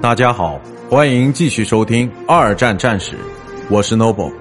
[0.00, 3.12] 大家好，欢迎继续收听《二战战史》，
[3.70, 4.32] 我是 Noble。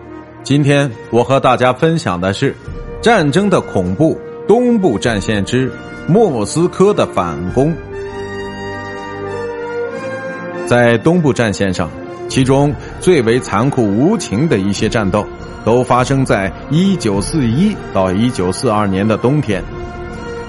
[0.41, 2.55] 今天我和大家分享的是
[3.03, 4.19] 战争的恐怖——
[4.49, 5.71] 东部战线之
[6.07, 7.71] 莫斯科的反攻。
[10.65, 11.87] 在东部战线上，
[12.27, 15.23] 其中最为残酷无情的一些战斗，
[15.63, 19.63] 都发生在1941到1942年的冬天。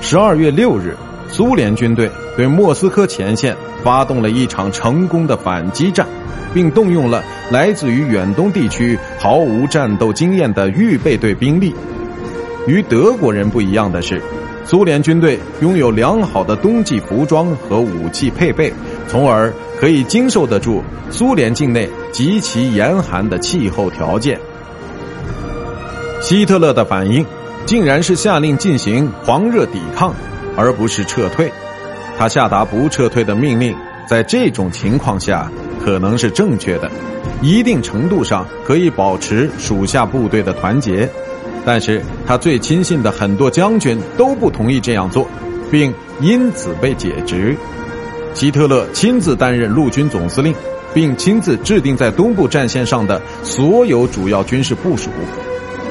[0.00, 0.96] 12月6日，
[1.32, 3.56] 苏联军队对莫斯科前线。
[3.82, 6.06] 发动了一场成功的反击战，
[6.54, 7.20] 并动用了
[7.50, 11.74] 来自于远东地区毫无战斗经验的预备队兵力。
[12.68, 14.22] 与德国人不一样的是，
[14.64, 18.72] 苏联军队拥有良好的冬季服装和武器配备，
[19.08, 20.80] 从而可以经受得住
[21.10, 24.38] 苏联境内极其严寒的气候条件。
[26.20, 27.26] 希特勒的反应
[27.66, 30.14] 竟然是下令进行狂热抵抗，
[30.56, 31.50] 而不是撤退。
[32.18, 33.74] 他下达不撤退的命令，
[34.06, 35.50] 在这种情况下
[35.84, 36.90] 可能是正确的，
[37.40, 41.08] 一定程度上可以保持属下部队的团结。
[41.64, 45.26] 但是他最亲信的很多将军都不同意这样做，
[45.70, 47.56] 并因此被解职。
[48.34, 50.54] 希特勒亲自担任陆军总司令，
[50.92, 55.08] 并亲自制定在东部战线上的所有主要军事部署。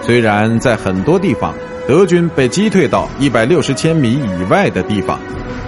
[0.02, 1.54] 虽然在很多地方
[1.92, 5.20] 德军被击退到一百六十千米以外的地方。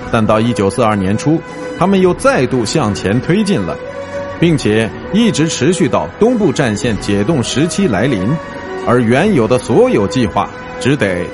[0.09, 1.37] 但到一九四二年初，
[1.77, 3.77] 他们又再度向前推进了，
[4.39, 8.25] 并且一直持续到东部战线解冻时期来临，
[8.87, 10.49] 而原有的所有计划
[10.79, 11.25] 只得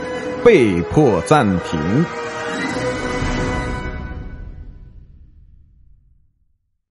[0.44, 1.80] 被迫暂停。